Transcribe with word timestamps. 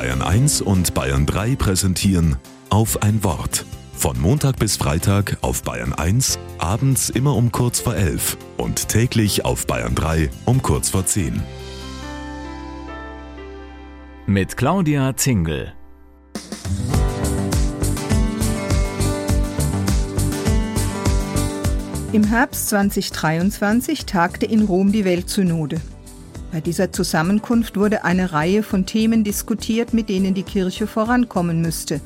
Bayern 0.00 0.22
1 0.22 0.62
und 0.62 0.94
Bayern 0.94 1.26
3 1.26 1.56
präsentieren 1.56 2.36
auf 2.70 3.02
ein 3.02 3.22
Wort. 3.22 3.66
Von 3.92 4.18
Montag 4.18 4.58
bis 4.58 4.78
Freitag 4.78 5.36
auf 5.42 5.62
Bayern 5.62 5.92
1, 5.92 6.38
abends 6.56 7.10
immer 7.10 7.36
um 7.36 7.52
kurz 7.52 7.80
vor 7.80 7.94
11 7.94 8.38
und 8.56 8.88
täglich 8.88 9.44
auf 9.44 9.66
Bayern 9.66 9.94
3 9.94 10.30
um 10.46 10.62
kurz 10.62 10.88
vor 10.88 11.04
10. 11.04 11.42
Mit 14.24 14.56
Claudia 14.56 15.14
Zingel. 15.18 15.74
Im 22.12 22.24
Herbst 22.24 22.70
2023 22.70 24.06
tagte 24.06 24.46
in 24.46 24.62
Rom 24.62 24.92
die 24.92 25.04
Weltsynode. 25.04 25.78
Bei 26.52 26.60
dieser 26.60 26.90
Zusammenkunft 26.90 27.76
wurde 27.76 28.04
eine 28.04 28.32
Reihe 28.32 28.62
von 28.62 28.84
Themen 28.84 29.22
diskutiert, 29.22 29.94
mit 29.94 30.08
denen 30.08 30.34
die 30.34 30.42
Kirche 30.42 30.86
vorankommen 30.86 31.62
müsste. 31.62 32.00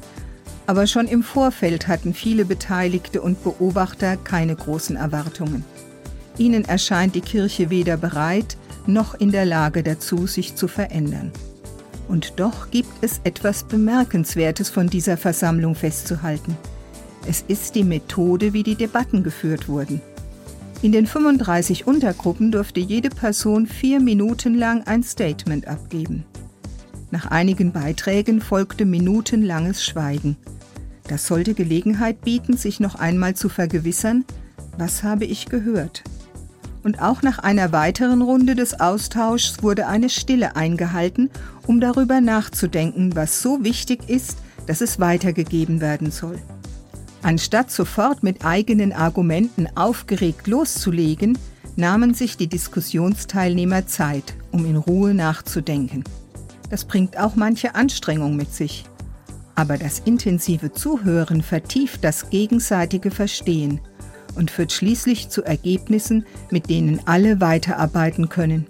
Aber 0.67 0.87
schon 0.87 1.09
im 1.09 1.23
Vorfeld 1.23 1.89
hatten 1.89 2.15
viele 2.15 2.45
Beteiligte 2.45 3.23
und 3.23 3.43
Beobachter 3.43 4.17
keine 4.17 4.55
großen 4.55 4.97
Erwartungen. 4.97 5.65
Ihnen 6.37 6.65
erscheint 6.65 7.15
die 7.15 7.20
Kirche 7.20 7.70
weder 7.70 7.97
bereit 7.97 8.57
noch 8.87 9.15
in 9.15 9.30
der 9.30 9.47
Lage 9.47 9.83
dazu, 9.83 10.27
sich 10.27 10.56
zu 10.56 10.69
verändern. 10.69 11.33
Und 12.09 12.34
doch 12.37 12.70
gibt 12.70 12.92
es 13.03 13.20
etwas 13.25 13.65
Bemerkenswertes 13.65 14.69
von 14.69 14.89
dieser 14.89 15.17
Versammlung 15.17 15.75
festzuhalten. 15.75 16.56
Es 17.27 17.42
ist 17.48 17.75
die 17.75 17.84
Methode, 17.84 18.53
wie 18.53 18.62
die 18.62 18.75
Debatten 18.75 19.23
geführt 19.23 19.69
wurden. 19.69 20.03
In 20.84 20.93
den 20.93 21.06
35 21.06 21.87
Untergruppen 21.87 22.52
durfte 22.52 22.79
jede 22.79 23.09
Person 23.09 23.66
vier 23.66 24.01
Minuten 24.01 24.55
lang 24.55 24.83
ein 24.83 25.02
Statement 25.02 25.66
abgeben. 25.66 26.27
Nach 27.11 27.25
einigen 27.25 27.73
Beiträgen 27.73 28.42
folgte 28.42 28.84
minutenlanges 28.84 29.83
Schweigen. 29.83 30.36
Das 31.09 31.27
sollte 31.27 31.55
Gelegenheit 31.55 32.20
bieten, 32.20 32.59
sich 32.59 32.81
noch 32.81 32.97
einmal 32.97 33.33
zu 33.33 33.48
vergewissern, 33.48 34.27
was 34.77 35.03
habe 35.03 35.25
ich 35.25 35.47
gehört. 35.47 36.05
Und 36.83 37.00
auch 37.00 37.22
nach 37.22 37.39
einer 37.39 37.72
weiteren 37.72 38.20
Runde 38.20 38.55
des 38.55 38.78
Austauschs 38.78 39.62
wurde 39.62 39.87
eine 39.87 40.11
Stille 40.11 40.55
eingehalten, 40.55 41.31
um 41.66 41.81
darüber 41.81 42.20
nachzudenken, 42.20 43.16
was 43.16 43.41
so 43.41 43.64
wichtig 43.64 44.11
ist, 44.11 44.37
dass 44.66 44.83
es 44.83 45.00
weitergegeben 45.00 45.81
werden 45.81 46.11
soll. 46.11 46.39
Anstatt 47.25 47.70
sofort 47.70 48.22
mit 48.22 48.44
eigenen 48.44 48.92
Argumenten 48.92 49.67
aufgeregt 49.77 50.47
loszulegen, 50.47 51.39
nahmen 51.75 52.12
sich 52.12 52.36
die 52.36 52.48
Diskussionsteilnehmer 52.48 53.86
Zeit, 53.86 54.34
um 54.53 54.66
in 54.66 54.77
Ruhe 54.77 55.14
nachzudenken. 55.14 56.05
Das 56.69 56.84
bringt 56.84 57.19
auch 57.19 57.34
manche 57.34 57.75
Anstrengung 57.75 58.36
mit 58.36 58.53
sich. 58.53 58.84
Aber 59.55 59.78
das 59.78 60.00
intensive 60.00 60.72
Zuhören 60.72 61.41
vertieft 61.41 62.05
das 62.05 62.28
gegenseitige 62.28 63.11
Verstehen 63.11 63.81
und 64.34 64.50
führt 64.50 64.72
schließlich 64.72 65.31
zu 65.31 65.42
Ergebnissen, 65.44 66.27
mit 66.50 66.69
denen 66.69 67.00
alle 67.06 67.41
weiterarbeiten 67.41 68.28
können. 68.28 68.66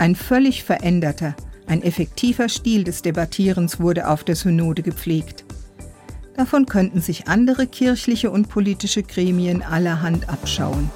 Ein 0.00 0.16
völlig 0.16 0.64
veränderter, 0.64 1.36
ein 1.68 1.82
effektiver 1.82 2.48
Stil 2.48 2.82
des 2.82 3.02
Debattierens 3.02 3.78
wurde 3.78 4.08
auf 4.08 4.24
der 4.24 4.34
Synode 4.34 4.82
gepflegt. 4.82 5.45
Davon 6.36 6.66
könnten 6.66 7.00
sich 7.00 7.28
andere 7.28 7.66
kirchliche 7.66 8.30
und 8.30 8.48
politische 8.50 9.02
Gremien 9.02 9.62
allerhand 9.62 10.28
abschauen. 10.28 10.90